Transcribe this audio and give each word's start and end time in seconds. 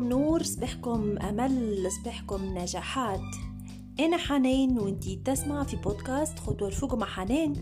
صباحكم 0.00 0.08
نور 0.08 0.42
صباحكم 0.42 1.18
أمل 1.18 1.88
صباحكم 1.92 2.58
نجاحات. 2.58 3.20
أنا 4.00 4.16
حنان 4.16 4.78
وانتي 4.78 5.20
تسمع 5.24 5.64
في 5.64 5.76
بودكاست 5.76 6.38
خطوة 6.38 6.68
الفوق 6.68 6.94
مع 6.94 7.06
حنان 7.06 7.52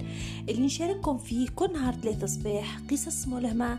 اللي 0.49 0.63
نشارككم 0.63 1.19
فيه 1.19 1.49
كل 1.49 1.73
نهار 1.73 1.95
ثلاثة 1.95 2.27
صباح 2.27 2.79
قصص 2.91 3.29
ملهمة 3.29 3.79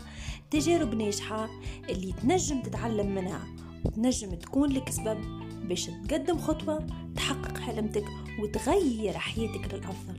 تجارب 0.50 0.94
ناجحة 0.94 1.48
اللي 1.88 2.12
تنجم 2.12 2.62
تتعلم 2.62 3.14
منها 3.14 3.46
وتنجم 3.84 4.34
تكون 4.34 4.72
لك 4.72 4.88
سبب 4.90 5.18
باش 5.68 5.90
تقدم 6.08 6.38
خطوة 6.38 6.86
تحقق 7.16 7.58
حلمتك 7.58 8.04
وتغير 8.42 9.12
حياتك 9.12 9.74
للأفضل. 9.74 10.16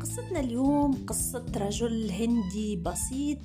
قصتنا 0.00 0.40
اليوم 0.40 1.06
قصة 1.06 1.44
رجل 1.56 2.10
هندي 2.10 2.76
بسيط 2.76 3.38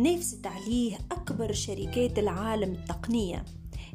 نافست 0.00 0.46
عليه 0.46 0.98
أكبر 1.12 1.52
شركات 1.52 2.18
العالم 2.18 2.72
التقنية. 2.72 3.44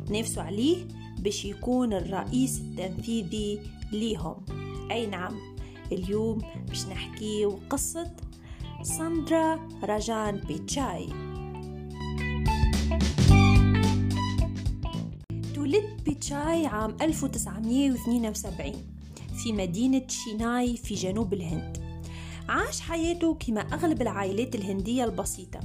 نافسوا 0.09 0.44
عليه 0.44 0.88
باش 1.20 1.46
يكون 1.46 1.94
الرئيس 1.94 2.59
التنفيذي 2.59 3.59
ليهم. 3.91 4.46
أي 4.91 5.05
نعم 5.05 5.36
اليوم 5.91 6.41
باش 6.68 6.86
نحكي 6.86 7.46
قصة 7.46 8.12
ساندرا 8.84 9.68
راجان 9.84 10.38
بيتشاي. 10.48 11.08
تولد 15.55 16.02
بيتشاي 16.05 16.66
عام 16.66 16.98
1972 17.02 18.74
في 19.44 19.54
مدينة 19.54 20.08
شيناي 20.08 20.77
في 20.77 20.96
جنوب 20.96 21.34
الهند. 21.34 21.85
عاش 22.49 22.82
حياته 22.82 23.34
كما 23.34 23.62
أغلب 23.62 24.02
العائلات 24.02 24.55
الهندية 24.55 25.04
البسيطة. 25.05 25.60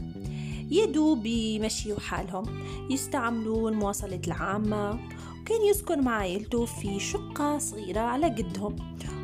يدوب 0.70 1.22
بيمشيوا 1.22 2.00
حالهم. 2.00 2.44
يستعملوا 2.90 3.70
المواصلات 3.70 4.26
العامة 4.26 4.90
وكان 5.40 5.62
يسكن 5.70 6.04
مع 6.04 6.12
عائلته 6.12 6.64
في 6.64 7.00
شقة 7.00 7.58
صغيرة 7.58 8.00
على 8.00 8.26
قدهم 8.26 8.76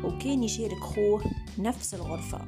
وكان 0.03 0.43
يشارك 0.43 0.79
خوه 0.79 1.23
نفس 1.59 1.93
الغرفة. 1.93 2.47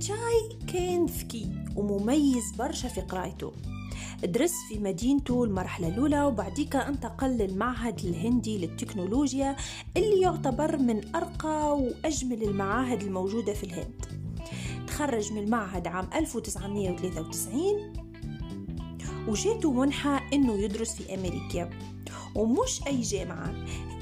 تشاي 0.00 0.58
كان 0.72 1.06
ذكي 1.06 1.46
ومميز 1.76 2.52
برشا 2.58 2.88
في 2.88 3.00
قرايته. 3.00 3.52
درس 4.24 4.52
في 4.68 4.78
مدينته 4.78 5.44
المرحلة 5.44 5.88
الأولى 5.88 6.22
وبعديك 6.22 6.76
انتقل 6.76 7.30
للمعهد 7.30 8.00
الهندي 8.04 8.58
للتكنولوجيا 8.58 9.56
اللي 9.96 10.20
يعتبر 10.20 10.76
من 10.76 11.16
أرقى 11.16 11.78
وأجمل 11.78 12.42
المعاهد 12.42 13.02
الموجودة 13.02 13.52
في 13.52 13.64
الهند. 13.64 14.07
تخرج 14.98 15.32
من 15.32 15.38
المعهد 15.38 15.86
عام 15.86 16.08
1993 16.14 17.92
وجاته 19.28 19.72
منحة 19.72 20.22
إنه 20.32 20.54
يدرس 20.54 20.94
في 20.94 21.14
أمريكا. 21.14 21.70
ومش 22.34 22.86
أي 22.86 23.00
جامعة. 23.00 23.54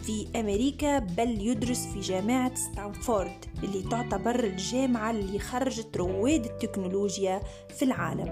في 0.02 0.26
أمريكا 0.36 0.98
بل 0.98 1.46
يدرس 1.46 1.86
في 1.86 2.00
جامعة 2.00 2.54
ستانفورد 2.54 3.44
اللي 3.64 3.82
تعتبر 3.82 4.44
الجامعة 4.44 5.10
اللي 5.10 5.38
خرجت 5.38 5.96
رواد 5.96 6.44
التكنولوجيا 6.44 7.40
في 7.78 7.84
العالم. 7.84 8.28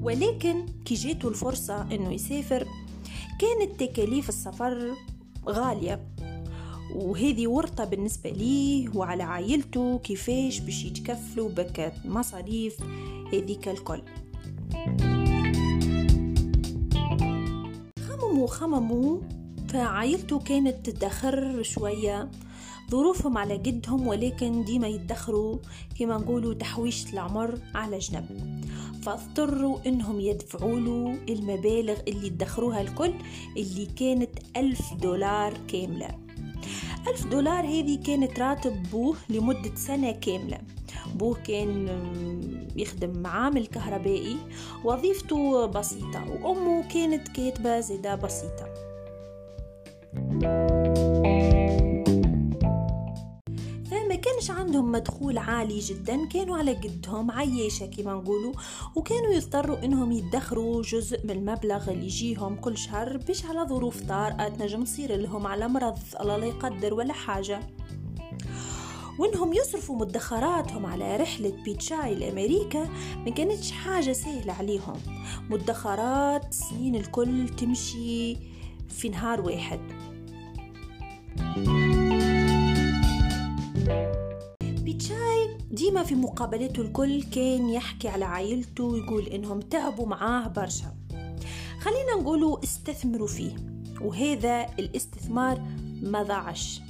ولكن 0.00 0.66
كي 0.84 0.94
جاته 0.94 1.28
الفرصة 1.28 1.82
إنه 1.82 2.12
يسافر 2.12 2.66
كانت 3.40 3.80
تكاليف 3.80 4.28
السفر 4.28 4.94
غالية. 5.48 6.17
وهذه 6.94 7.46
ورطة 7.46 7.84
بالنسبة 7.84 8.30
ليه 8.30 8.88
وعلى 8.94 9.22
عائلته 9.22 9.98
كيفاش 9.98 10.58
باش 10.58 10.84
يتكفلوا 10.84 11.48
بكات 11.48 11.94
مصاريف 12.04 12.76
هذيك 13.32 13.68
الكل. 13.68 14.02
خمموا 18.08 18.46
خمموا. 18.46 19.20
فعائلته 19.68 20.38
كانت 20.38 20.90
تدخر 20.90 21.62
شوية. 21.62 22.30
ظروفهم 22.90 23.38
على 23.38 23.56
قدهم 23.56 24.06
ولكن 24.06 24.64
ديما 24.64 24.88
يدخروا. 24.88 25.58
كما 25.98 26.18
نقولوا 26.18 26.54
تحويشة 26.54 27.12
العمر 27.12 27.58
على 27.74 27.98
جنب. 27.98 28.60
فاضطروا 29.02 29.78
إنهم 29.86 30.20
يدفعوا 30.20 30.80
له 30.80 31.18
المبالغ 31.28 32.00
اللي 32.08 32.26
ادخروها 32.26 32.80
الكل 32.80 33.12
اللي 33.56 33.86
كانت 33.86 34.30
ألف 34.56 34.94
دولار 34.94 35.54
كاملة. 35.68 36.27
ألف 37.08 37.26
دولار 37.26 37.64
هذه 37.64 37.98
كانت 38.06 38.38
راتب 38.38 38.82
بوه 38.82 39.16
لمدة 39.28 39.74
سنة 39.74 40.10
كاملة. 40.10 40.58
بوه 41.14 41.36
كان 41.46 41.88
يخدم 42.76 43.26
عامل 43.26 43.66
كهربائي. 43.66 44.36
وظيفته 44.84 45.66
بسيطة 45.66 46.24
وأمه 46.30 46.88
كانت 46.88 47.28
كاتبة 47.28 47.80
زيادة 47.80 48.14
بسيطة. 48.14 48.68
كانش 54.38 54.50
عندهم 54.50 54.92
مدخول 54.92 55.38
عالي 55.38 55.78
جدا 55.78 56.26
كانوا 56.26 56.56
على 56.56 56.72
قدهم 56.72 57.30
عياشة 57.30 57.86
كما 57.86 58.14
نقولوا 58.14 58.52
وكانوا 58.96 59.32
يضطروا 59.32 59.84
إنهم 59.84 60.12
يدخروا 60.12 60.82
جزء 60.82 61.24
من 61.24 61.30
المبلغ 61.30 61.90
اللي 61.90 62.04
يجيهم 62.04 62.56
كل 62.56 62.78
شهر 62.78 63.16
باش 63.16 63.44
على 63.44 63.60
ظروف 63.68 64.02
طارئة 64.02 64.64
نجم 64.64 64.84
تصير 64.84 65.16
لهم 65.16 65.46
على 65.46 65.68
مرض 65.68 65.98
الله 66.20 66.36
لا 66.36 66.46
يقدر 66.46 66.94
ولا 66.94 67.12
حاجة. 67.12 67.60
وإنهم 69.18 69.52
يصرفوا 69.52 69.96
مدخراتهم 69.96 70.86
على 70.86 71.16
رحلة 71.16 71.52
بيتشاي 71.64 72.14
لأمريكا 72.14 72.88
ما 73.24 73.30
كانتش 73.30 73.70
حاجة 73.70 74.12
سهلة 74.12 74.52
عليهم. 74.52 74.96
مدخرات 75.50 76.54
سنين 76.54 76.94
الكل 76.94 77.48
تمشي 77.48 78.36
في 78.88 79.08
نهار 79.08 79.40
واحد. 79.40 79.80
بيتشاي 81.56 81.77
ديما 85.70 86.02
في 86.02 86.14
مقابلته 86.14 86.80
الكل 86.80 87.22
كان 87.22 87.68
يحكي 87.68 88.08
على 88.08 88.24
عائلته 88.24 88.84
ويقول 88.84 89.26
إنهم 89.26 89.60
تعبوا 89.60 90.06
معاه 90.06 90.48
برشا. 90.48 90.94
خلينا 91.80 92.14
نقولوا 92.20 92.64
استثمروا 92.64 93.26
فيه 93.26 93.56
وهذا 94.00 94.66
الاستثمار 94.78 95.62
ما 96.02 96.22
ضاعش. 96.22 96.80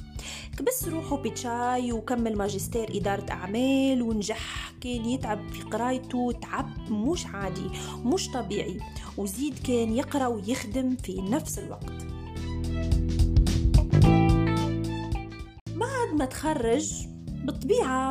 كبس 0.58 0.88
روحه 0.88 1.16
بيتشاي 1.16 1.92
وكمل 1.92 2.36
ماجستير 2.36 2.96
إدارة 2.96 3.30
أعمال 3.30 4.02
ونجح. 4.02 4.72
كان 4.80 5.04
يتعب 5.04 5.48
في 5.52 5.62
قرايته 5.62 6.32
تعب 6.42 6.92
مش 6.92 7.26
عادي 7.26 7.70
مش 8.04 8.28
طبيعي. 8.28 8.80
وزيد 9.16 9.58
كان 9.58 9.96
يقرأ 9.96 10.26
ويخدم 10.26 10.96
في 10.96 11.20
نفس 11.20 11.58
الوقت. 11.58 11.92
بعد 15.66 16.14
ما 16.18 16.24
تخرج 16.24 17.08
بالطبيعة 17.44 18.08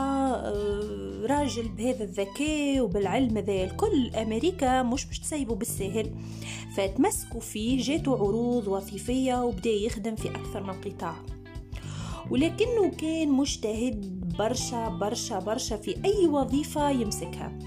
راجل 1.25 1.67
بهذا 1.67 2.03
الذكاء 2.03 2.79
وبالعلم 2.79 3.37
ذا 3.37 3.63
الكل 3.63 4.15
أمريكا 4.15 4.83
مش 4.83 5.05
باش 5.05 5.19
تسيبه 5.19 5.55
بالسهل. 5.55 6.11
فتمسكوا 6.75 7.41
فيه 7.41 7.83
جاتو 7.83 8.15
عروض 8.15 8.67
وظيفية 8.67 9.43
وبدا 9.43 9.69
يخدم 9.69 10.15
في 10.15 10.29
أكثر 10.29 10.63
من 10.63 10.81
قطاع. 10.81 11.15
ولكنه 12.31 12.91
كان 12.97 13.29
مجتهد 13.29 14.23
برشا 14.37 14.89
برشا 14.89 15.39
برشا 15.39 15.77
في 15.77 15.95
أي 16.05 16.27
وظيفة 16.27 16.89
يمسكها. 16.89 17.59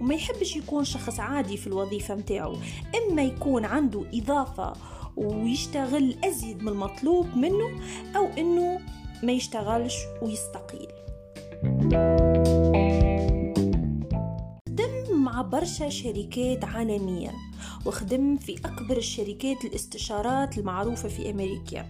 وما 0.00 0.14
يحبش 0.14 0.56
يكون 0.56 0.84
شخص 0.84 1.20
عادي 1.20 1.56
في 1.56 1.66
الوظيفة 1.66 2.14
متاعه 2.14 2.56
إما 2.94 3.22
يكون 3.22 3.64
عنده 3.64 4.04
إضافة 4.14 4.72
ويشتغل 5.16 6.16
أزيد 6.24 6.62
من 6.62 6.68
المطلوب 6.68 7.26
منه 7.36 7.80
أو 8.16 8.26
إنه 8.38 8.80
ما 9.22 9.32
يشتغلش 9.32 9.94
ويستقيل. 10.22 10.97
خدم 14.68 15.16
مع 15.16 15.42
برشا 15.42 15.88
شركات 15.88 16.64
عالمية 16.64 17.30
وخدم 17.86 18.36
في 18.36 18.54
أكبر 18.64 18.96
الشركات 18.96 19.64
الاستشارات 19.64 20.58
المعروفة 20.58 21.08
في 21.08 21.30
أمريكا. 21.30 21.86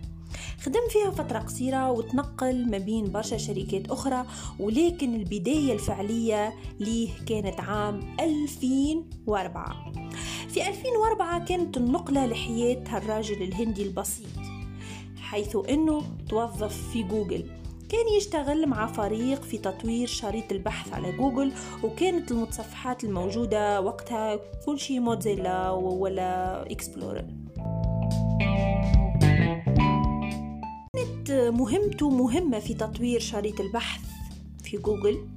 خدم 0.63 0.81
فيها 0.91 1.11
فترة 1.11 1.39
قصيرة 1.39 1.91
وتنقل 1.91 2.71
ما 2.71 2.79
بين 2.79 3.13
برشا 3.13 3.37
شركات 3.37 3.91
أخرى 3.91 4.27
ولكن 4.61 5.15
البداية 5.15 5.73
الفعلية 5.73 6.55
ليه 6.81 7.11
كانت 7.27 7.61
عام 7.61 8.17
2004 8.21 9.93
في 10.49 10.69
2004 10.69 11.45
كانت 11.45 11.77
النقلة 11.77 12.27
لحياة 12.27 12.85
هالراجل 12.89 13.43
الهندي 13.43 13.83
البسيط 13.83 14.27
حيث 15.17 15.57
أنه 15.69 16.03
توظف 16.29 16.91
في 16.93 17.03
جوجل. 17.03 17.58
كان 17.89 18.09
يشتغل 18.17 18.67
مع 18.67 18.87
فريق 18.87 19.43
في 19.43 19.59
تطوير 19.59 20.07
شريط 20.07 20.53
البحث 20.53 20.93
على 20.93 21.13
جوجل 21.13 21.53
وكانت 21.85 22.31
المتصفحات 22.31 23.05
الموجودة 23.05 23.81
وقتها 23.81 24.41
كل 24.67 24.79
شيء 24.79 25.01
موزيلا 25.01 25.71
ولا 25.71 26.63
إكسبلورر. 26.73 27.25
كانت 30.97 31.31
مهمته 31.31 32.11
مهمة 32.11 32.59
في 32.59 32.75
تطوير 32.75 33.21
شريط 33.21 33.61
البحث 33.61 34.01
في 34.63 34.77
جوجل 34.77 35.29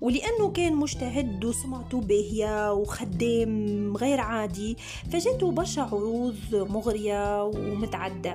ولأنه 0.00 0.50
كان 0.52 0.76
مجتهد 0.76 1.44
وسمعته 1.44 2.00
باهية 2.00 2.72
وخدام 2.72 3.96
غير 3.96 4.20
عادي 4.20 4.76
فجاته 5.12 5.50
برشا 5.50 5.82
عروض 5.82 6.36
مغرية 6.52 7.44
ومتعدة. 7.44 8.34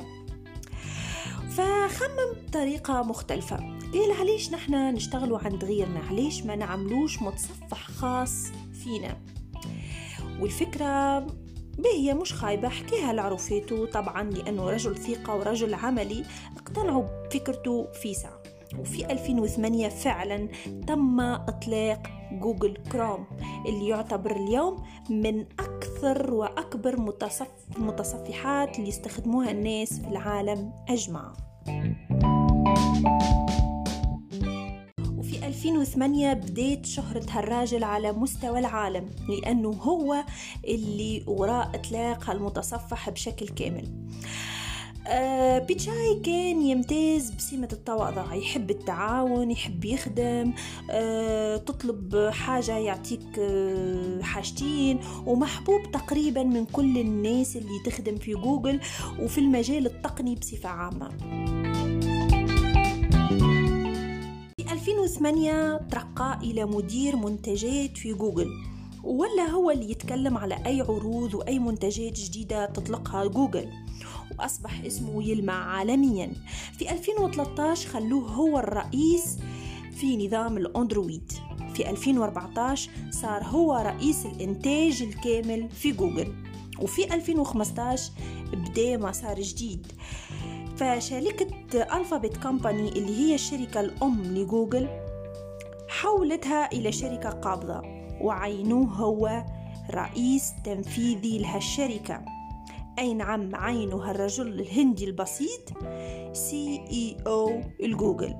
فخمم 1.49 2.33
بطريقة 2.47 3.01
مختلفة. 3.03 3.57
قال 3.93 4.11
علاش 4.19 4.51
نحنا 4.51 4.91
نشتغلوا 4.91 5.39
عند 5.39 5.63
غيرنا؟ 5.65 5.99
علاش 6.09 6.43
ما 6.43 6.55
نعملوش 6.55 7.21
متصفح 7.21 7.91
خاص 7.91 8.47
فينا؟ 8.83 9.17
والفكرة 10.39 11.17
هي 11.85 12.13
مش 12.13 12.33
خايبة 12.33 12.69
حكيها 12.69 13.13
لعروفيته 13.13 13.85
طبعا 13.85 14.23
لأنه 14.23 14.69
رجل 14.69 14.97
ثقة 14.97 15.35
ورجل 15.35 15.73
عملي 15.73 16.25
اقتنعوا 16.57 17.03
بفكرته 17.25 17.87
في 18.01 18.13
ساعة. 18.13 18.39
وفي 18.79 19.11
2008 19.11 19.89
فعلا 19.89 20.49
تم 20.87 21.19
إطلاق 21.19 22.01
جوجل 22.31 22.77
كروم 22.91 23.25
اللي 23.65 23.87
يعتبر 23.87 24.35
اليوم 24.35 24.83
من 25.09 25.45
أكثر 25.99 26.33
وأكبر 26.33 26.99
متصف 26.99 27.47
متصفحات 27.77 28.79
اللي 28.79 28.89
يستخدموها 28.89 29.51
الناس 29.51 30.01
في 30.01 30.07
العالم 30.07 30.73
أجمع. 30.89 31.33
وفي 35.17 35.47
2008 35.47 36.33
بديت 36.33 36.85
شهرة 36.85 37.25
هالراجل 37.29 37.83
على 37.83 38.11
مستوى 38.11 38.59
العالم 38.59 39.09
لأنه 39.29 39.69
هو 39.69 40.23
اللي 40.67 41.23
وراء 41.27 41.71
إطلاق 41.75 42.29
هالمتصفح 42.29 43.09
بشكل 43.09 43.47
كامل. 43.47 43.98
آه 45.11 45.59
بيتشاي 45.59 46.19
كان 46.23 46.61
يمتاز 46.61 47.31
بسمة 47.31 47.69
التواضع 47.73 48.33
يحب 48.35 48.69
التعاون 48.71 49.51
يحب 49.51 49.85
يخدم 49.85 50.53
آه 50.91 51.57
تطلب 51.57 52.29
حاجة 52.33 52.77
يعطيك 52.77 53.39
آه 53.39 54.21
حاجتين 54.21 55.00
ومحبوب 55.25 55.91
تقريبا 55.94 56.44
من 56.44 56.65
كل 56.65 56.97
الناس 56.97 57.57
اللي 57.57 57.79
تخدم 57.85 58.15
في 58.17 58.33
جوجل 58.33 58.79
وفي 59.19 59.38
المجال 59.38 59.85
التقني 59.85 60.35
بصفة 60.35 60.69
عامة. 60.69 61.09
في 64.57 64.71
2008 64.73 65.77
ترقى 65.91 66.39
إلى 66.44 66.65
مدير 66.65 67.15
منتجات 67.15 67.97
في 67.97 68.13
جوجل 68.13 68.50
ولا 69.03 69.50
هو 69.50 69.71
اللي 69.71 69.91
يتكلم 69.91 70.38
على 70.38 70.57
أي 70.65 70.81
عروض 70.81 71.33
وأي 71.33 71.59
منتجات 71.59 72.13
جديدة 72.19 72.65
تطلقها 72.65 73.25
جوجل. 73.25 73.69
وأصبح 74.39 74.81
اسمه 74.85 75.23
يلمع 75.23 75.77
عالميا. 75.77 76.33
في 76.77 76.91
2013 76.91 77.89
خلوه 77.89 78.29
هو 78.29 78.59
الرئيس 78.59 79.37
في 79.91 80.27
نظام 80.27 80.57
الأندرويد. 80.57 81.31
في 81.73 81.89
2014 81.89 82.91
صار 83.09 83.43
هو 83.43 83.75
رئيس 83.75 84.25
الإنتاج 84.25 85.01
الكامل 85.01 85.69
في 85.69 85.91
جوجل. 85.91 86.33
وفي 86.79 87.13
2015 87.13 88.11
بدأ 88.53 88.97
مسار 88.97 89.41
جديد. 89.41 89.87
فشركة 90.77 91.47
Alphabet 91.97 92.38
Company 92.38 92.89
اللي 92.89 93.19
هي 93.19 93.35
الشركة 93.35 93.79
الأم 93.79 94.23
لجوجل 94.23 94.87
حولتها 95.89 96.71
إلى 96.73 96.91
شركة 96.91 97.29
قابضة 97.29 97.81
وعينوه 98.21 98.87
هو 98.87 99.45
رئيس 99.91 100.53
تنفيذي 100.63 101.39
لهالشركة. 101.39 102.38
أي 102.99 103.13
نعم 103.13 103.55
عينه 103.55 103.95
هالرجل 103.95 104.47
الهندي 104.47 105.05
البسيط 105.05 105.69
CEO 106.33 106.81
لجوجل. 106.91 108.35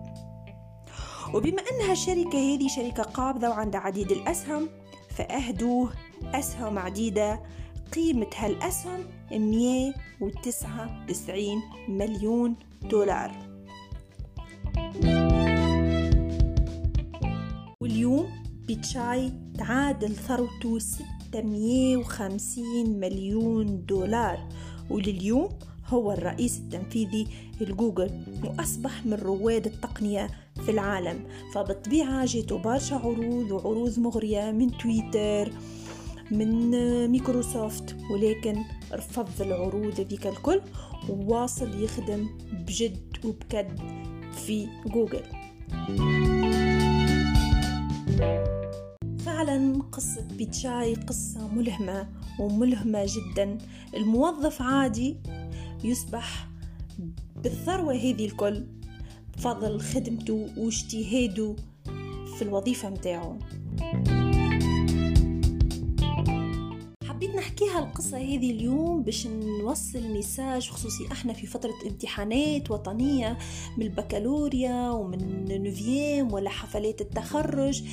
وبما 1.33 1.61
أنها 1.71 1.91
الشركة 1.91 2.38
هذه 2.38 2.67
شركة 2.67 3.03
قابضة 3.03 3.50
وعندها 3.50 3.81
عديد 3.81 4.11
الأسهم 4.11 4.69
فأهدوه 5.09 5.94
أسهم 6.23 6.79
عديدة. 6.79 7.44
قيمة 7.95 8.27
هالأسهم 8.35 9.03
199 9.31 11.61
مليون 11.88 12.56
دولار. 12.81 13.31
واليوم 17.81 18.29
بيتشاي 18.67 19.33
تعادل 19.57 20.15
ثروته 20.15 20.79
650 21.34 23.00
مليون 23.00 23.86
دولار 23.86 24.40
ولليوم 24.90 25.50
هو 25.88 26.12
الرئيس 26.12 26.58
التنفيذي 26.58 27.28
لجوجل 27.62 28.12
وأصبح 28.44 29.06
من 29.06 29.14
رواد 29.14 29.66
التقنية 29.66 30.30
في 30.66 30.72
العالم. 30.72 31.24
فبالطبيعة 31.54 32.26
جاتو 32.25 32.57
برشا 32.58 32.96
عروض 32.96 33.52
وعروض 33.52 34.00
مغرية 34.00 34.52
من 34.52 34.78
تويتر 34.78 35.52
من 36.31 36.72
ميكروسوفت 37.08 37.96
ولكن 38.12 38.64
رفض 38.94 39.42
العروض 39.42 40.02
ذيك 40.02 40.28
الكل 40.28 40.62
وواصل 41.10 41.84
يخدم 41.84 42.30
بجد 42.68 43.18
وبكد 43.26 43.80
في 44.31 44.68
جوجل. 44.86 45.24
فعلا 49.25 49.81
قصة 49.92 50.27
بيتشاي 50.38 50.95
قصة 50.95 51.48
ملهمة 51.48 52.10
وملهمة 52.39 53.06
جدا. 53.06 53.57
الموظف 53.95 54.62
عادي 54.62 55.18
يصبح 55.83 56.48
بالثروة 57.36 57.94
هذه 57.94 58.25
الكل 58.25 58.66
بفضل 59.38 59.81
خدمته 59.81 60.50
واجتهاده 60.57 61.56
في 62.38 62.42
الوظيفة 62.42 62.89
متاعه. 62.89 63.39
حبيت 67.30 67.42
نحكيها 67.42 67.80
القصة 67.80 68.18
هذه 68.18 68.52
اليوم 68.52 69.04
باش 69.04 69.28
نوصل 69.28 70.02
ميساج 70.02 70.70
خصوصي. 70.70 71.08
إحنا 71.12 71.34
في 71.34 71.48
فترة 71.48 71.74
امتحانات 71.86 72.72
وطنية 72.72 73.38
من 73.78 73.86
البكالوريا 73.86 74.90
ومن 74.90 75.46
نوفيام 75.64 76.34
ولا 76.34 76.50
حفلات 76.50 77.02
التخرج 77.02 77.84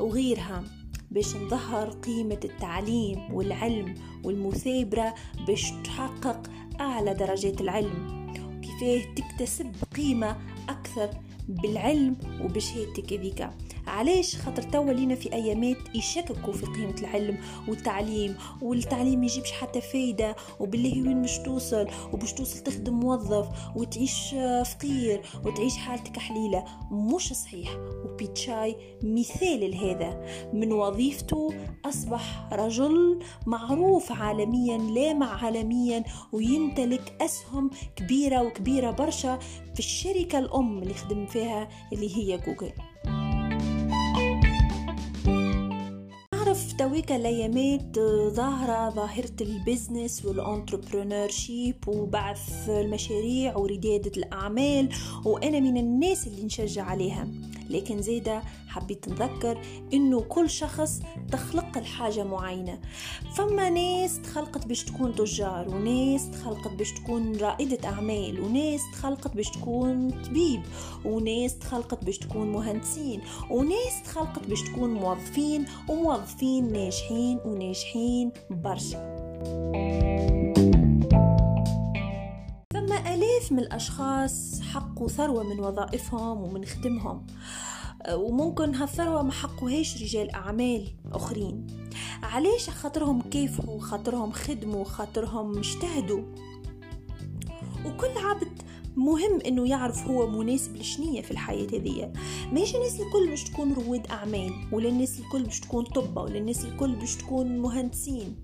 وغيرها 0.00 0.64
باش 1.10 1.36
نظهر 1.36 1.90
قيمة 1.90 2.40
التعليم 2.44 3.34
والعلم 3.34 3.94
والمثابرة 4.24 5.14
باش 5.46 5.72
تحقق 5.84 6.50
أعلى 6.80 7.14
درجات 7.14 7.60
العلم 7.60 8.30
وكيفاه 8.58 9.14
تكتسب 9.14 9.72
قيمة 9.96 10.36
أكثر 10.68 11.10
بالعلم 11.48 12.16
وبشهادتك 12.40 13.12
هذيك. 13.12 13.50
علاش؟ 13.86 14.36
خاطر 14.36 14.62
توا 14.62 14.92
لينا 14.92 15.14
في 15.14 15.32
أيامات 15.32 15.76
يشككوا 15.94 16.52
في 16.52 16.66
قيمة 16.66 16.94
العلم 17.00 17.38
والتعليم 17.68 18.36
والتعليم 18.62 19.24
يجيبش 19.24 19.52
حتى 19.52 19.80
فايدة 19.80 20.36
وبالله 20.60 21.02
وين 21.02 21.22
مش 21.22 21.38
توصل 21.38 21.86
وباش 22.12 22.32
توصل 22.32 22.60
تخدم 22.60 23.00
موظف 23.00 23.48
وتعيش 23.76 24.34
فقير 24.64 25.22
وتعيش 25.44 25.76
حالتك 25.76 26.18
حليلة. 26.18 26.64
مش 26.92 27.32
صحيح. 27.32 27.70
وبيتشاي 28.04 28.76
مثال 29.02 29.70
لهذا. 29.70 30.20
من 30.52 30.72
وظيفته 30.72 31.54
أصبح 31.84 32.48
رجل 32.52 33.18
معروف 33.46 34.12
عالميا 34.12 34.78
لامع 34.78 35.44
عالميا 35.44 36.04
ويمتلك 36.32 37.16
أسهم 37.22 37.70
كبيرة 37.96 38.42
وكبيرة 38.42 38.90
برشا 38.90 39.38
في 39.74 39.78
الشركة 39.78 40.38
الأم 40.38 40.78
اللي 40.82 40.94
خدم 40.94 41.26
فيها 41.26 41.68
اللي 41.92 42.16
هي 42.16 42.38
جوجل. 42.38 42.72
نعرف 46.80 46.92
تويك 46.92 47.12
الايامات 47.12 47.98
ظاهرة 48.28 48.90
ظاهرة 48.90 49.32
ال 49.40 49.48
business 49.48 50.09
وال 50.09 50.24
entrepreneurship 50.24 51.76
وبعث 51.88 52.68
المشاريع 52.68 53.56
وريادة 53.56 54.12
الأعمال 54.16 54.88
وأنا 55.24 55.60
من 55.60 55.76
الناس 55.76 56.26
اللي 56.26 56.44
نشجع 56.44 56.82
عليها. 56.84 57.28
لكن 57.70 58.02
زيدا 58.02 58.42
حبيت 58.68 59.08
نذكر 59.08 59.60
إنه 59.92 60.20
كل 60.20 60.50
شخص 60.50 61.00
تخلق 61.32 61.78
الحاجة 61.78 62.24
معينة. 62.24 62.78
فما 63.34 63.70
ناس 63.70 64.22
تخلقت 64.22 64.66
باش 64.66 64.84
تكون 64.84 65.14
تجار 65.14 65.68
وناس 65.68 66.30
تخلقت 66.30 66.72
باش 66.72 66.92
تكون 66.92 67.36
رائدة 67.36 67.88
أعمال 67.88 68.40
وناس 68.40 68.80
تخلقت 68.92 69.36
باش 69.36 69.50
تكون 69.50 70.10
طبيب 70.10 70.62
وناس 71.04 71.58
تخلقت 71.58 72.04
باش 72.04 72.18
تكون 72.18 72.52
مهندسين 72.52 73.20
وناس 73.50 74.02
تخلقت 74.04 74.46
باش 74.46 74.62
تكون 74.62 74.94
موظفين 74.94 75.64
وموظفين 75.88 76.72
ناجحين 76.72 77.38
وناجحين 77.44 78.32
برشا. 78.50 79.20
ثم 79.44 79.74
آلاف 79.74 80.09
من 83.52 83.58
الأشخاص 83.58 84.60
حقوا 84.60 85.08
ثروة 85.08 85.42
من 85.42 85.60
وظائفهم 85.60 86.42
ومن 86.42 86.64
خدمهم. 86.64 87.26
وممكن 88.12 88.74
هالثروة 88.74 89.22
ما 89.22 89.32
حقوهاش 89.32 90.02
رجال 90.02 90.30
أعمال 90.30 90.88
آخرين. 91.12 91.66
علاش 92.22 92.70
خاطرهم 92.70 93.22
كافحوا 93.22 93.80
خاطرهم 93.80 94.32
خدموا 94.32 94.84
خاطرهم 94.84 95.58
اجتهدوا؟ 95.58 96.22
وكل 97.86 98.18
عبد 98.18 98.62
مهم 98.96 99.40
إنه 99.46 99.68
يعرف 99.68 100.08
هو 100.08 100.26
مناسب 100.26 100.76
لشنية 100.76 101.22
في 101.22 101.30
الحياة 101.30 101.66
هذية. 101.66 102.12
ماشي 102.52 102.76
الناس 102.76 103.00
الكل 103.00 103.28
باش 103.30 103.44
تكون 103.44 103.72
رواد 103.72 104.06
أعمال 104.06 104.52
ولا 104.72 104.88
الناس 104.88 105.20
الكل 105.20 105.42
باش 105.42 105.60
تكون 105.60 105.84
طبة 105.84 106.22
ولا 106.22 106.38
الناس 106.38 106.64
الكل 106.64 106.92
باش 106.92 107.16
تكون 107.16 107.58
مهندسين. 107.58 108.36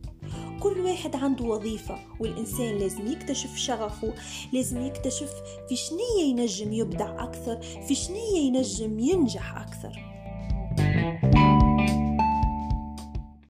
كل 0.60 0.80
واحد 0.80 1.16
عنده 1.16 1.44
وظيفة 1.44 1.98
والإنسان 2.20 2.78
لازم 2.78 3.12
يكتشف 3.12 3.56
شغفه 3.56 4.14
لازم 4.52 4.86
يكتشف 4.86 5.30
في 5.68 5.76
شنية 5.76 6.30
ينجم 6.30 6.72
يبدع 6.72 7.24
أكثر 7.24 7.60
في 7.88 7.94
شنية 7.94 8.38
ينجم 8.38 8.98
ينجح 8.98 9.56
أكثر. 9.56 10.16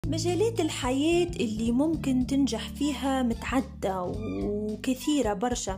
مجالات 0.07 0.61
الحياة 0.61 1.27
اللي 1.27 1.73
ممكن 1.73 2.27
تنجح 2.27 2.69
فيها 2.69 3.23
متعدة 3.23 4.15
وكثيرة 4.43 5.33
برشا. 5.33 5.77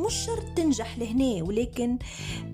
مش 0.00 0.14
شرط 0.14 0.44
تنجح 0.56 0.98
لهنا 0.98 1.42
ولكن 1.42 1.98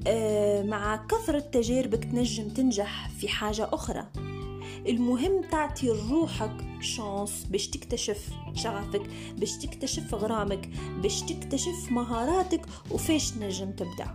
آه، 0.06 0.62
مع 0.62 1.06
كثرة 1.06 1.38
تجاربك 1.38 2.04
تنجم 2.04 2.48
تنجح 2.48 3.08
في 3.08 3.28
حاجة 3.28 3.68
أخرى. 3.72 4.06
المهم 4.88 5.42
تعطي 5.50 5.90
روحك 5.90 6.56
شانس 6.80 7.44
باش 7.50 7.68
تكتشف 7.68 8.28
شغفك 8.54 9.02
باش 9.38 9.52
تكتشف 9.52 10.14
غرامك 10.14 10.70
باش 11.02 11.22
تكتشف 11.22 11.90
مهاراتك 11.90 12.60
وفاش 12.90 13.36
نجم 13.36 13.70
تبدع. 13.70 14.06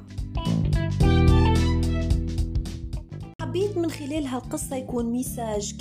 حبيت 3.51 3.77
من 3.77 3.91
خلال 3.91 4.25
هالقصة 4.27 4.75
يكون 4.75 5.05
ميساج 5.05 5.75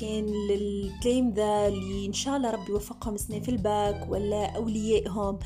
كان 1.04 1.32
ذا 1.34 1.66
اللي 1.68 2.06
إن 2.06 2.12
شاء 2.12 2.36
الله 2.36 2.50
ربي 2.50 2.72
يوفقهم 2.72 3.16
سنة 3.16 3.40
في 3.40 3.48
الباك 3.48 4.06
ولا 4.10 4.56
أوليائهم. 4.56 5.38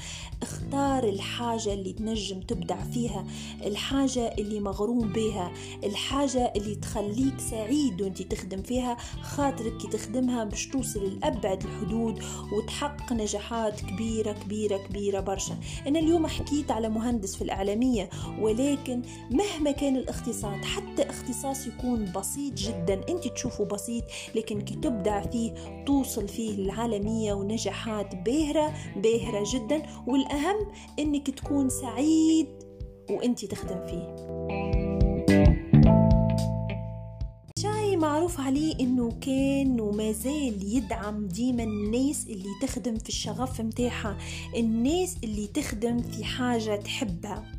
اختار 0.42 1.04
الحاجة 1.04 1.72
اللي 1.72 1.92
تنجم 1.92 2.40
تبدع 2.40 2.76
فيها 2.84 3.24
الحاجة 3.66 4.34
اللي 4.38 4.60
مغروم 4.60 5.12
بها 5.12 5.52
الحاجة 5.84 6.52
اللي 6.56 6.74
تخليك 6.74 7.40
سعيد 7.50 8.02
وانت 8.02 8.22
تخدم 8.22 8.62
فيها 8.62 8.96
خاطرك 9.22 9.92
تخدمها 9.92 10.44
باش 10.44 10.66
توصل 10.66 11.18
لأبعد 11.18 11.62
الحدود 11.64 12.22
وتحقق 12.52 13.12
نجاحات 13.12 13.80
كبيرة 13.80 14.32
كبيرة 14.32 14.76
كبيرة 14.76 15.20
برشا. 15.20 15.56
أنا 15.86 15.98
اليوم 15.98 16.26
حكيت 16.26 16.70
على 16.70 16.88
مهندس 16.88 17.36
في 17.36 17.42
الإعلامية 17.42 18.10
ولكن 18.40 19.02
مهما 19.30 19.70
كان 19.70 19.96
الاختصاص 19.96 20.64
حتى 20.64 21.10
اختصاص 21.10 21.66
يكون 21.66 22.04
بسيط 22.16 22.54
جدا. 22.54 22.94
أنت 23.08 23.28
تشوفه 23.28 23.64
بسيط 23.64 24.04
لكن 24.34 24.60
كي 24.60 24.74
تبدع 24.74 25.20
فيه 25.20 25.54
توصل 25.86 26.28
فيه 26.28 26.50
للعالمية 26.50 27.32
ونجاحات 27.32 28.14
باهرة 28.14 28.74
باهرة 28.96 29.44
جدا. 29.52 29.82
والأهم 30.06 30.56
إنك 30.98 31.30
تكون 31.30 31.68
سعيد 31.68 32.46
وأنت 33.10 33.44
تخدم 33.44 33.86
فيه. 33.86 34.34
معروف 37.96 38.40
عليه 38.40 38.80
إنه 38.80 39.12
كان 39.20 39.80
وما 39.80 40.12
زال 40.12 40.76
يدعم 40.76 41.26
ديما 41.26 41.62
الناس 41.62 42.26
اللي 42.26 42.48
تخدم 42.62 42.98
في 42.98 43.08
الشغف 43.08 43.60
متاعها 43.60 44.18
الناس 44.56 45.16
اللي 45.24 45.46
تخدم 45.46 46.02
في 46.02 46.24
حاجة 46.24 46.76
تحبها. 46.76 47.53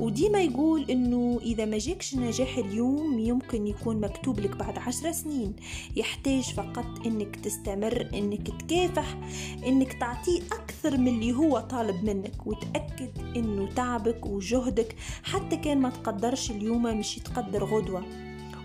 وديما 0.00 0.40
يقول 0.40 0.90
إنه 0.90 1.40
إذا 1.42 1.64
ما 1.64 1.78
جاكش 1.78 2.14
نجاح 2.14 2.58
اليوم 2.58 3.18
يمكن 3.18 3.66
يكون 3.66 4.00
مكتوب 4.00 4.40
لك 4.40 4.56
بعد 4.56 4.78
عشر 4.78 5.12
سنين. 5.12 5.56
يحتاج 5.96 6.42
فقط 6.42 7.06
إنك 7.06 7.36
تستمر 7.36 8.08
إنك 8.14 8.62
تكافح 8.62 9.18
إنك 9.66 9.92
تعطيه 9.92 10.40
أكثر 10.52 10.96
من 10.96 11.08
اللي 11.08 11.32
هو 11.32 11.58
طالب 11.58 12.04
منك. 12.04 12.46
وتأكد 12.46 13.10
إنه 13.36 13.68
تعبك 13.74 14.26
وجهدك 14.26 14.96
حتى 15.22 15.56
كان 15.56 15.78
ما 15.78 15.90
تقدرش 15.90 16.50
اليوم 16.50 16.82
مش 16.82 17.16
يتقدر 17.16 17.64
غدوة. 17.64 18.04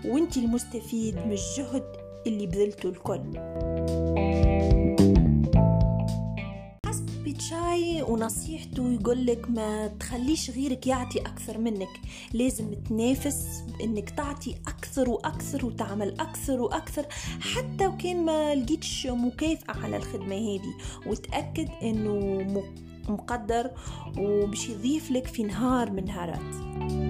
وانت 0.04 0.36
المستفيد 0.36 1.16
من 1.16 1.32
الجهد 1.32 1.84
اللي 2.26 2.46
بذلته 2.46 2.88
الكل. 2.88 4.05
ونصيحته 8.08 8.92
يقولك 8.92 9.50
ما 9.50 9.86
تخليش 9.86 10.50
غيرك 10.50 10.86
يعطي 10.86 11.18
أكثر 11.18 11.58
منك. 11.58 12.00
لازم 12.32 12.74
تنافس 12.74 13.62
إنك 13.84 14.10
تعطي 14.10 14.54
أكثر 14.68 15.10
وأكثر 15.10 15.66
وتعمل 15.66 16.20
أكثر 16.20 16.60
وأكثر 16.60 17.06
حتى 17.40 17.86
وكان 17.86 18.24
ما 18.24 18.54
لقيتش 18.54 19.06
مكافأة 19.06 19.84
على 19.84 19.96
الخدمة 19.96 20.36
هذه. 20.36 20.74
وتأكد 21.06 21.68
إنه 21.82 22.46
مقدر 23.08 23.70
وبش 24.18 24.68
يضيف 24.68 25.10
لك 25.10 25.26
في 25.26 25.42
نهار 25.42 25.90
من 25.90 26.04
نهارات. 26.04 27.05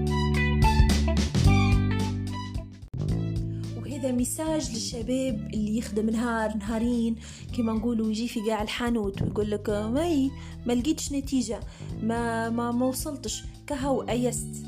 message 4.26 4.70
للشباب 4.70 5.50
اللي 5.54 5.78
يخدم 5.78 6.10
نهار 6.10 6.56
نهارين. 6.56 7.16
كما 7.56 7.72
نقولوا 7.72 8.10
يجي 8.10 8.28
في 8.28 8.40
قاع 8.40 8.62
الحانوت 8.62 9.22
ويقول 9.22 9.50
لك 9.50 9.70
ماني 9.70 10.30
ما 10.66 10.72
لقيتش 10.72 11.12
نتيجة 11.12 11.60
ما 12.02 12.50
ما 12.50 12.70
ما 12.70 12.86
وصلتش. 12.86 13.44
كهو 13.66 14.02
أيست. 14.02 14.66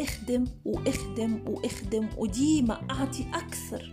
اخدم 0.00 0.44
واخدم 0.64 1.40
واخدم 1.46 2.08
وديما 2.16 2.80
أعطي 2.90 3.26
أكثر 3.34 3.92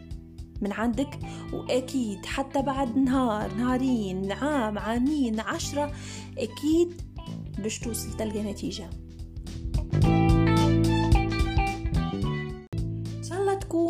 من 0.61 0.71
عندك. 0.71 1.19
وأكيد 1.53 2.25
حتى 2.25 2.61
بعد 2.61 2.97
نهار 2.97 3.53
نهارين 3.53 4.31
عام 4.31 4.77
عامين 4.77 5.39
عشرة 5.39 5.91
أكيد 6.37 7.01
باش 7.59 7.79
توصل 7.79 8.17
تلقى 8.17 8.43
نتيجة. 8.43 8.89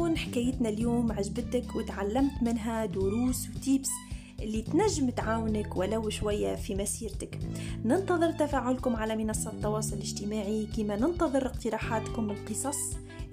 تكون 0.07 0.17
حكايتنا 0.17 0.69
اليوم 0.69 1.11
عجبتك 1.11 1.75
وتعلمت 1.75 2.31
منها 2.41 2.85
دروس 2.85 3.49
وتيبس 3.49 3.89
اللي 4.39 4.61
تنجم 4.61 5.09
تعاونك 5.09 5.77
ولو 5.77 6.09
شوية 6.09 6.55
في 6.55 6.75
مسيرتك. 6.75 7.39
ننتظر 7.85 8.31
تفاعلكم 8.31 8.95
على 8.95 9.15
منصة 9.15 9.51
التواصل 9.51 9.95
الاجتماعي 9.95 10.67
كما 10.77 10.95
ننتظر 10.95 11.45
اقتراحاتكم 11.45 12.31
القصص 12.31 12.77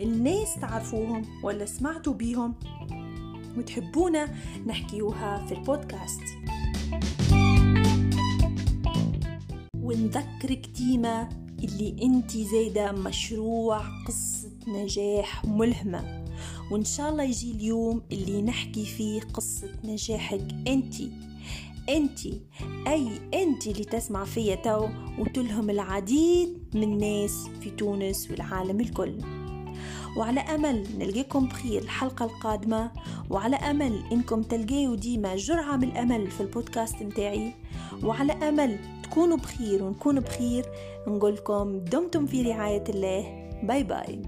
الناس 0.00 0.54
تعرفوهم 0.60 1.22
ولا 1.42 1.66
سمعتوا 1.66 2.14
بيهم 2.14 2.54
وتحبونا 3.56 4.28
نحكيوها 4.66 5.46
في 5.46 5.54
البودكاست. 5.54 6.22
ونذكرك 9.76 10.66
ديما 10.76 11.28
اللي 11.64 11.96
انتي 12.02 12.44
زايدة 12.44 12.92
مشروع 12.92 13.80
قصة 14.06 14.50
نجاح 14.68 15.44
ملهمة. 15.44 16.23
وإن 16.71 16.85
شاء 16.85 17.11
الله 17.11 17.23
يجي 17.23 17.52
اليوم 17.52 18.02
اللي 18.12 18.42
نحكي 18.42 18.85
فيه 18.85 19.21
قصة 19.21 19.68
نجاحك. 19.85 20.42
أنتي 20.68 21.12
أنتي 21.88 22.40
أي 22.87 23.09
أنتي 23.35 23.71
اللي 23.71 23.85
تسمع 23.85 24.25
فيا 24.25 24.54
تو 24.54 24.88
وتلهم 25.18 25.71
العديد 25.71 26.59
من 26.75 26.83
الناس 26.83 27.47
في 27.61 27.71
تونس 27.71 28.30
والعالم 28.30 28.80
الكل. 28.80 29.18
وعلى 30.16 30.40
أمل 30.40 30.87
نلقاكم 30.99 31.47
بخير 31.47 31.83
الحلقة 31.83 32.25
القادمة 32.25 32.90
وعلى 33.30 33.56
أمل 33.56 34.02
إنكم 34.12 34.42
تلقاو 34.42 34.94
ديما 34.94 35.37
جرعة 35.37 35.76
من 35.76 35.85
الأمل 35.85 36.30
في 36.30 36.40
البودكاست 36.40 37.02
متاعي 37.02 37.54
وعلى 38.02 38.33
أمل 38.33 38.78
تكونوا 39.02 39.37
بخير 39.37 39.85
ونكون 39.85 40.21
بخير 40.21 40.66
نقولكم 41.09 41.78
دمتم 41.78 42.26
في 42.26 42.42
رعاية 42.42 42.85
الله. 42.88 43.50
bye 43.62 43.82
bye. 43.82 44.22